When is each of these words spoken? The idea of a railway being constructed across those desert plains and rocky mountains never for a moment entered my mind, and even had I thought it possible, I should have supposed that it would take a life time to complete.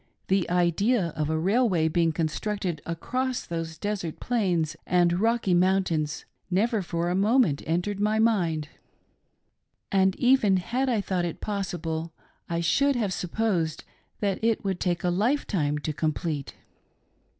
The 0.29 0.49
idea 0.49 1.09
of 1.15 1.29
a 1.29 1.37
railway 1.37 1.87
being 1.87 2.11
constructed 2.11 2.81
across 2.87 3.45
those 3.45 3.77
desert 3.77 4.19
plains 4.19 4.75
and 4.87 5.19
rocky 5.19 5.53
mountains 5.53 6.25
never 6.49 6.81
for 6.81 7.11
a 7.11 7.15
moment 7.15 7.61
entered 7.67 7.99
my 7.99 8.17
mind, 8.17 8.67
and 9.91 10.15
even 10.15 10.57
had 10.57 10.89
I 10.89 11.01
thought 11.01 11.23
it 11.23 11.39
possible, 11.39 12.13
I 12.49 12.61
should 12.61 12.95
have 12.95 13.13
supposed 13.13 13.83
that 14.21 14.43
it 14.43 14.63
would 14.65 14.79
take 14.79 15.03
a 15.03 15.11
life 15.11 15.45
time 15.45 15.77
to 15.77 15.93
complete. 15.93 16.55